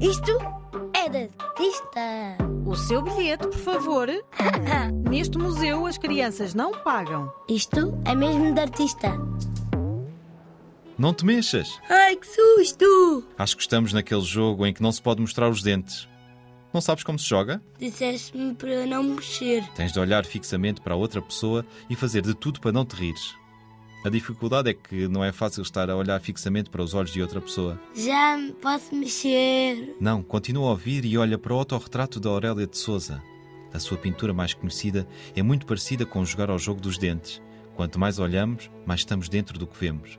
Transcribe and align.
Isto 0.00 0.30
é 0.94 1.08
de 1.08 1.28
artista. 1.38 2.38
O 2.64 2.76
seu 2.76 3.02
bilhete, 3.02 3.48
por 3.48 3.58
favor. 3.58 4.08
Neste 5.10 5.36
museu 5.36 5.86
as 5.86 5.98
crianças 5.98 6.54
não 6.54 6.72
pagam. 6.82 7.32
Isto 7.48 7.98
é 8.04 8.14
mesmo 8.14 8.54
de 8.54 8.60
artista. 8.60 9.08
Não 10.96 11.12
te 11.12 11.24
mexas. 11.24 11.80
Ai, 11.88 12.14
que 12.14 12.26
susto! 12.26 13.24
Acho 13.36 13.56
que 13.56 13.62
estamos 13.62 13.92
naquele 13.92 14.22
jogo 14.22 14.64
em 14.66 14.72
que 14.72 14.82
não 14.82 14.92
se 14.92 15.02
pode 15.02 15.20
mostrar 15.20 15.48
os 15.48 15.62
dentes. 15.62 16.08
Não 16.72 16.80
sabes 16.80 17.02
como 17.02 17.18
se 17.18 17.28
joga? 17.28 17.60
Disseste-me 17.78 18.54
para 18.54 18.86
não 18.86 19.02
mexer. 19.02 19.66
Tens 19.74 19.92
de 19.92 19.98
olhar 19.98 20.24
fixamente 20.24 20.80
para 20.80 20.94
a 20.94 20.96
outra 20.96 21.20
pessoa 21.20 21.66
e 21.90 21.96
fazer 21.96 22.22
de 22.22 22.34
tudo 22.34 22.60
para 22.60 22.70
não 22.72 22.84
te 22.84 22.94
rires. 22.94 23.36
A 24.04 24.08
dificuldade 24.08 24.70
é 24.70 24.74
que 24.74 25.08
não 25.08 25.24
é 25.24 25.32
fácil 25.32 25.62
estar 25.62 25.90
a 25.90 25.96
olhar 25.96 26.20
fixamente 26.20 26.70
para 26.70 26.82
os 26.82 26.94
olhos 26.94 27.12
de 27.12 27.20
outra 27.20 27.40
pessoa. 27.40 27.80
Já 27.96 28.36
me 28.36 28.52
posso 28.52 28.94
mexer. 28.94 29.96
Não, 30.00 30.22
continua 30.22 30.68
a 30.68 30.70
ouvir 30.70 31.04
e 31.04 31.18
olha 31.18 31.36
para 31.36 31.52
o 31.52 31.58
autorretrato 31.58 32.20
da 32.20 32.30
Aurélia 32.30 32.66
de 32.66 32.78
Souza. 32.78 33.20
A 33.72 33.78
sua 33.80 33.98
pintura 33.98 34.32
mais 34.32 34.54
conhecida 34.54 35.06
é 35.34 35.42
muito 35.42 35.66
parecida 35.66 36.06
com 36.06 36.24
jogar 36.24 36.48
ao 36.48 36.58
jogo 36.58 36.80
dos 36.80 36.96
dentes. 36.96 37.42
Quanto 37.74 37.98
mais 37.98 38.20
olhamos, 38.20 38.70
mais 38.86 39.00
estamos 39.00 39.28
dentro 39.28 39.58
do 39.58 39.66
que 39.66 39.78
vemos. 39.78 40.18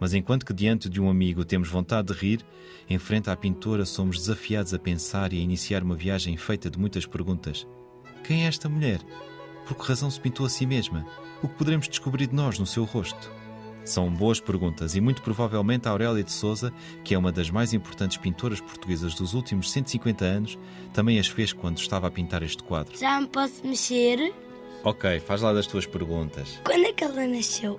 Mas 0.00 0.14
enquanto 0.14 0.46
que 0.46 0.54
diante 0.54 0.88
de 0.88 1.00
um 1.00 1.10
amigo 1.10 1.44
temos 1.44 1.68
vontade 1.68 2.12
de 2.12 2.18
rir, 2.18 2.46
em 2.88 2.98
frente 2.98 3.28
à 3.28 3.36
pintora 3.36 3.84
somos 3.84 4.18
desafiados 4.18 4.72
a 4.72 4.78
pensar 4.78 5.32
e 5.32 5.38
a 5.38 5.42
iniciar 5.42 5.82
uma 5.82 5.96
viagem 5.96 6.36
feita 6.36 6.70
de 6.70 6.78
muitas 6.78 7.04
perguntas. 7.04 7.66
Quem 8.22 8.44
é 8.44 8.46
esta 8.46 8.68
mulher? 8.68 9.00
Por 9.68 9.76
que 9.76 9.86
razão 9.86 10.10
se 10.10 10.18
pintou 10.18 10.46
a 10.46 10.48
si 10.48 10.64
mesma? 10.64 11.06
O 11.42 11.46
que 11.46 11.54
poderemos 11.54 11.86
descobrir 11.86 12.26
de 12.26 12.34
nós 12.34 12.58
no 12.58 12.64
seu 12.64 12.84
rosto? 12.84 13.30
São 13.84 14.10
boas 14.10 14.40
perguntas 14.40 14.96
e 14.96 15.00
muito 15.00 15.20
provavelmente 15.20 15.86
a 15.86 15.90
Aurélia 15.90 16.24
de 16.24 16.32
Souza, 16.32 16.72
que 17.04 17.14
é 17.14 17.18
uma 17.18 17.30
das 17.30 17.50
mais 17.50 17.74
importantes 17.74 18.16
pintoras 18.16 18.62
portuguesas 18.62 19.14
dos 19.14 19.34
últimos 19.34 19.70
150 19.70 20.24
anos, 20.24 20.58
também 20.94 21.18
as 21.18 21.26
fez 21.26 21.52
quando 21.52 21.76
estava 21.76 22.06
a 22.06 22.10
pintar 22.10 22.42
este 22.42 22.62
quadro. 22.62 22.96
Já 22.98 23.20
me 23.20 23.26
posso 23.26 23.66
mexer? 23.66 24.34
Ok, 24.84 25.20
faz 25.20 25.42
lá 25.42 25.52
das 25.52 25.66
tuas 25.66 25.84
perguntas. 25.84 26.58
Quando 26.64 26.86
é 26.86 26.92
que 26.94 27.04
ela 27.04 27.26
nasceu? 27.26 27.78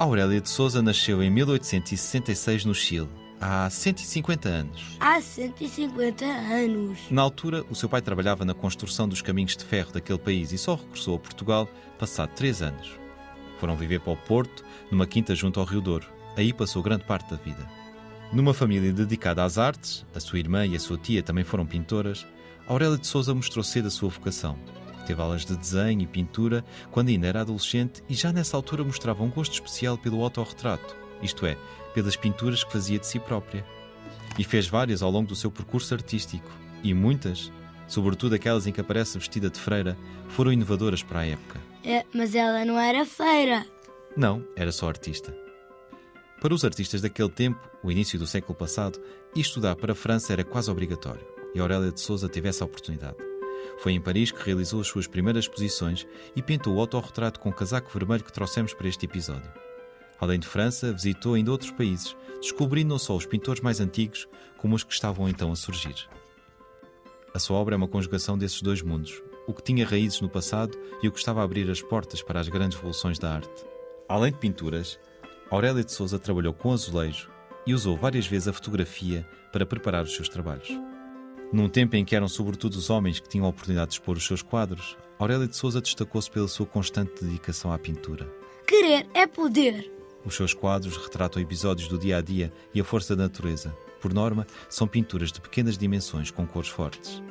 Aurélia 0.00 0.40
de 0.40 0.50
Souza 0.50 0.82
nasceu 0.82 1.22
em 1.22 1.30
1866 1.30 2.64
no 2.64 2.74
Chile, 2.74 3.08
há 3.40 3.68
150 3.70 4.48
anos. 4.48 4.96
Há 5.00 5.20
150 5.20 6.24
anos. 6.24 6.98
Na 7.10 7.22
altura, 7.22 7.64
o 7.70 7.74
seu 7.74 7.88
pai 7.88 8.02
trabalhava 8.02 8.44
na 8.44 8.54
construção 8.54 9.08
dos 9.08 9.22
caminhos 9.22 9.56
de 9.56 9.64
ferro 9.64 9.92
daquele 9.92 10.18
país 10.18 10.52
e 10.52 10.58
só 10.58 10.74
regressou 10.74 11.16
a 11.16 11.18
Portugal 11.18 11.68
passado 11.98 12.30
três 12.34 12.60
anos. 12.60 12.92
Foram 13.58 13.76
viver 13.76 14.00
para 14.00 14.12
o 14.12 14.16
Porto, 14.16 14.64
numa 14.90 15.06
quinta 15.06 15.34
junto 15.34 15.58
ao 15.58 15.66
Rio 15.66 15.80
Douro. 15.80 16.06
Aí 16.36 16.52
passou 16.52 16.82
grande 16.82 17.04
parte 17.04 17.30
da 17.30 17.36
vida. 17.36 17.66
Numa 18.32 18.54
família 18.54 18.92
dedicada 18.92 19.42
às 19.42 19.58
artes, 19.58 20.06
a 20.14 20.20
sua 20.20 20.38
irmã 20.38 20.64
e 20.66 20.76
a 20.76 20.80
sua 20.80 20.96
tia 20.96 21.22
também 21.22 21.42
foram 21.42 21.66
pintoras, 21.66 22.26
Aurélia 22.66 22.96
de 22.96 23.06
Souza 23.06 23.34
mostrou 23.34 23.64
cedo 23.64 23.88
a 23.88 23.90
sua 23.90 24.08
vocação. 24.08 24.56
Teve 25.06 25.20
aulas 25.20 25.44
de 25.44 25.56
desenho 25.56 26.02
e 26.02 26.06
pintura 26.06 26.64
quando 26.90 27.08
ainda 27.08 27.26
era 27.26 27.40
adolescente 27.40 28.02
e 28.08 28.14
já 28.14 28.32
nessa 28.32 28.56
altura 28.56 28.84
mostrava 28.84 29.24
um 29.24 29.30
gosto 29.30 29.54
especial 29.54 29.98
pelo 29.98 30.22
autorretrato, 30.22 30.96
isto 31.22 31.46
é, 31.46 31.56
pelas 31.94 32.16
pinturas 32.16 32.64
que 32.64 32.72
fazia 32.72 32.98
de 32.98 33.06
si 33.06 33.18
própria. 33.18 33.64
E 34.38 34.44
fez 34.44 34.66
várias 34.66 35.02
ao 35.02 35.10
longo 35.10 35.28
do 35.28 35.36
seu 35.36 35.50
percurso 35.50 35.94
artístico, 35.94 36.50
e 36.82 36.94
muitas, 36.94 37.52
sobretudo 37.86 38.34
aquelas 38.34 38.66
em 38.66 38.72
que 38.72 38.80
aparece 38.80 39.18
vestida 39.18 39.50
de 39.50 39.58
freira, 39.58 39.96
foram 40.28 40.52
inovadoras 40.52 41.02
para 41.02 41.20
a 41.20 41.26
época. 41.26 41.60
É, 41.84 42.04
mas 42.14 42.34
ela 42.34 42.64
não 42.64 42.78
era 42.78 43.04
feira. 43.04 43.66
Não, 44.16 44.44
era 44.56 44.72
só 44.72 44.88
artista. 44.88 45.34
Para 46.40 46.54
os 46.54 46.64
artistas 46.64 47.02
daquele 47.02 47.28
tempo, 47.28 47.60
o 47.82 47.90
início 47.90 48.18
do 48.18 48.26
século 48.26 48.54
passado, 48.54 49.00
estudar 49.36 49.76
para 49.76 49.92
a 49.92 49.96
França 49.96 50.32
era 50.32 50.44
quase 50.44 50.70
obrigatório, 50.70 51.26
e 51.54 51.60
Aurélia 51.60 51.92
de 51.92 52.00
Souza 52.00 52.28
teve 52.28 52.48
essa 52.48 52.64
oportunidade. 52.64 53.16
Foi 53.78 53.92
em 53.92 54.00
Paris 54.00 54.30
que 54.30 54.42
realizou 54.42 54.80
as 54.80 54.86
suas 54.86 55.06
primeiras 55.06 55.44
exposições 55.44 56.06
e 56.34 56.42
pintou 56.42 56.74
o 56.74 56.80
autorretrato 56.80 57.40
com 57.40 57.50
o 57.50 57.52
casaco 57.52 57.90
vermelho 57.92 58.24
que 58.24 58.32
trouxemos 58.32 58.74
para 58.74 58.88
este 58.88 59.06
episódio. 59.06 59.50
Além 60.20 60.38
de 60.38 60.46
França, 60.46 60.92
visitou 60.92 61.34
ainda 61.34 61.50
outros 61.50 61.70
países, 61.70 62.14
descobrindo 62.40 62.90
não 62.90 62.98
só 62.98 63.16
os 63.16 63.24
pintores 63.24 63.62
mais 63.62 63.80
antigos, 63.80 64.28
como 64.58 64.74
os 64.74 64.84
que 64.84 64.92
estavam 64.92 65.28
então 65.28 65.50
a 65.50 65.56
surgir. 65.56 66.08
A 67.32 67.38
sua 67.38 67.56
obra 67.56 67.74
é 67.74 67.78
uma 67.78 67.88
conjugação 67.88 68.36
desses 68.36 68.60
dois 68.60 68.82
mundos, 68.82 69.22
o 69.46 69.54
que 69.54 69.62
tinha 69.62 69.86
raízes 69.86 70.20
no 70.20 70.28
passado 70.28 70.78
e 71.02 71.08
o 71.08 71.12
que 71.12 71.18
estava 71.18 71.40
a 71.40 71.44
abrir 71.44 71.70
as 71.70 71.80
portas 71.80 72.22
para 72.22 72.38
as 72.38 72.48
grandes 72.48 72.76
revoluções 72.76 73.18
da 73.18 73.34
arte. 73.34 73.64
Além 74.08 74.32
de 74.32 74.38
pinturas, 74.38 74.98
Aurélia 75.50 75.82
de 75.82 75.92
Souza 75.92 76.18
trabalhou 76.18 76.52
com 76.52 76.72
azulejo 76.72 77.30
e 77.66 77.72
usou 77.72 77.96
várias 77.96 78.26
vezes 78.26 78.48
a 78.48 78.52
fotografia 78.52 79.26
para 79.52 79.64
preparar 79.64 80.04
os 80.04 80.14
seus 80.14 80.28
trabalhos. 80.28 80.68
Num 81.52 81.68
tempo 81.68 81.96
em 81.96 82.04
que 82.04 82.14
eram 82.14 82.28
sobretudo 82.28 82.74
os 82.74 82.90
homens 82.90 83.18
que 83.18 83.28
tinham 83.28 83.46
a 83.46 83.48
oportunidade 83.48 83.90
de 83.90 83.94
expor 83.94 84.16
os 84.16 84.26
seus 84.26 84.42
quadros, 84.42 84.96
Aurélia 85.18 85.48
de 85.48 85.56
Souza 85.56 85.80
destacou-se 85.80 86.30
pela 86.30 86.46
sua 86.46 86.66
constante 86.66 87.24
dedicação 87.24 87.72
à 87.72 87.78
pintura. 87.78 88.32
Querer 88.66 89.06
é 89.14 89.26
poder. 89.26 89.99
Os 90.24 90.34
seus 90.34 90.52
quadros 90.52 90.96
retratam 90.96 91.42
episódios 91.42 91.88
do 91.88 91.98
dia 91.98 92.18
a 92.18 92.20
dia 92.20 92.52
e 92.74 92.80
a 92.80 92.84
força 92.84 93.16
da 93.16 93.24
natureza. 93.24 93.74
Por 94.00 94.12
norma, 94.12 94.46
são 94.68 94.86
pinturas 94.86 95.32
de 95.32 95.40
pequenas 95.40 95.78
dimensões 95.78 96.30
com 96.30 96.46
cores 96.46 96.68
fortes. 96.68 97.22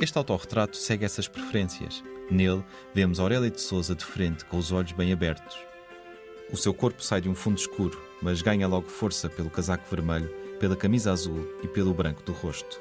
Este 0.00 0.16
autorretrato 0.16 0.76
segue 0.76 1.04
essas 1.04 1.26
preferências. 1.26 2.02
Nele, 2.30 2.64
vemos 2.94 3.18
Aurélia 3.18 3.50
de 3.50 3.60
Souza 3.60 3.94
de 3.94 4.04
frente, 4.04 4.44
com 4.44 4.58
os 4.58 4.70
olhos 4.70 4.92
bem 4.92 5.12
abertos. 5.12 5.56
O 6.52 6.56
seu 6.56 6.72
corpo 6.72 7.02
sai 7.02 7.20
de 7.20 7.28
um 7.28 7.34
fundo 7.34 7.58
escuro, 7.58 8.00
mas 8.22 8.42
ganha 8.42 8.66
logo 8.66 8.88
força 8.88 9.28
pelo 9.28 9.50
casaco 9.50 9.88
vermelho, 9.90 10.28
pela 10.58 10.76
camisa 10.76 11.12
azul 11.12 11.46
e 11.62 11.68
pelo 11.68 11.94
branco 11.94 12.22
do 12.22 12.32
rosto. 12.32 12.80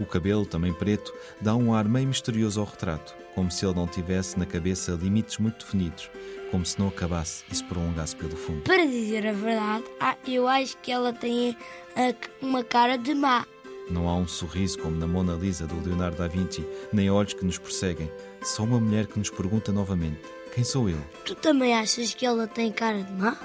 O 0.00 0.06
cabelo, 0.06 0.46
também 0.46 0.72
preto, 0.72 1.12
dá 1.40 1.54
um 1.56 1.74
ar 1.74 1.88
meio 1.88 2.08
misterioso 2.08 2.60
ao 2.60 2.66
retrato, 2.66 3.14
como 3.34 3.50
se 3.50 3.64
ele 3.64 3.74
não 3.74 3.86
tivesse 3.86 4.38
na 4.38 4.46
cabeça 4.46 4.92
limites 4.92 5.38
muito 5.38 5.64
definidos, 5.64 6.10
como 6.50 6.64
se 6.64 6.78
não 6.78 6.88
acabasse 6.88 7.44
e 7.50 7.56
se 7.56 7.64
prolongasse 7.64 8.14
pelo 8.14 8.36
fundo. 8.36 8.62
Para 8.62 8.86
dizer 8.86 9.26
a 9.26 9.32
verdade, 9.32 9.84
ah, 10.00 10.16
eu 10.26 10.46
acho 10.46 10.76
que 10.78 10.92
ela 10.92 11.12
tem 11.12 11.56
ah, 11.96 12.14
uma 12.40 12.62
cara 12.62 12.96
de 12.96 13.14
má. 13.14 13.44
Não 13.90 14.08
há 14.08 14.14
um 14.14 14.28
sorriso 14.28 14.78
como 14.78 14.96
na 14.96 15.06
Mona 15.06 15.34
Lisa 15.34 15.66
do 15.66 15.80
Leonardo 15.82 16.18
da 16.18 16.28
Vinci, 16.28 16.64
nem 16.92 17.10
olhos 17.10 17.32
que 17.32 17.44
nos 17.44 17.58
perseguem. 17.58 18.10
Só 18.42 18.64
uma 18.64 18.78
mulher 18.78 19.06
que 19.06 19.18
nos 19.18 19.30
pergunta 19.30 19.72
novamente: 19.72 20.20
quem 20.54 20.62
sou 20.62 20.90
eu? 20.90 21.00
Tu 21.24 21.34
também 21.34 21.74
achas 21.74 22.12
que 22.12 22.26
ela 22.26 22.46
tem 22.46 22.70
cara 22.70 23.02
de 23.02 23.12
má? 23.12 23.36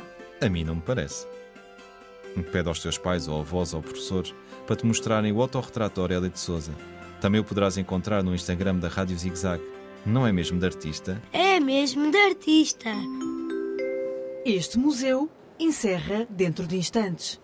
A 0.41 0.49
mim 0.49 0.65
não 0.65 0.75
me 0.75 0.81
parece. 0.81 1.25
Pede 2.43 2.69
aos 2.69 2.79
teus 2.79 2.97
pais, 2.97 3.27
ou 3.27 3.39
avós, 3.41 3.73
ou 3.73 3.81
professores 3.81 4.33
para 4.65 4.75
te 4.75 4.85
mostrarem 4.85 5.31
o 5.31 5.41
autorretrato 5.41 5.95
de 5.95 6.01
Aurélia 6.01 6.29
de 6.29 6.39
Souza. 6.39 6.71
Também 7.19 7.41
o 7.41 7.43
poderás 7.43 7.77
encontrar 7.77 8.23
no 8.23 8.35
Instagram 8.35 8.77
da 8.77 8.87
Rádio 8.87 9.17
Zig 9.17 9.35
Zag. 9.37 9.63
Não 10.05 10.27
é 10.27 10.31
mesmo 10.31 10.59
de 10.59 10.65
artista? 10.65 11.21
É 11.31 11.59
mesmo 11.59 12.11
de 12.11 12.17
artista. 12.17 12.89
Este 14.45 14.77
museu 14.77 15.29
encerra 15.59 16.27
dentro 16.29 16.67
de 16.67 16.77
instantes. 16.77 17.39